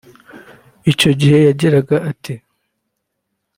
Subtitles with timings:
[0.91, 2.33] Icyo gihe yagiraga ati